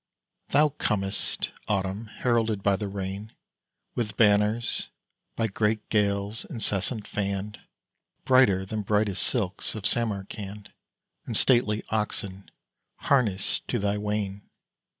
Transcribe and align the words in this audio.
Thou 0.49 0.69
comest, 0.69 1.51
Autumn, 1.67 2.07
heralded 2.07 2.63
by 2.63 2.75
the 2.75 2.87
rain, 2.87 3.35
With 3.93 4.17
banners, 4.17 4.87
by 5.35 5.45
great 5.45 5.87
gales 5.89 6.43
incessant 6.45 7.05
fanned, 7.07 7.59
Brighter 8.25 8.65
than 8.65 8.81
brightest 8.81 9.21
silks 9.21 9.75
of 9.75 9.85
Samarcand, 9.85 10.73
And 11.27 11.37
stately 11.37 11.83
oxen 11.89 12.49
harnessed 12.97 13.67
to 13.67 13.77
thy 13.77 13.99
wain! 13.99 14.49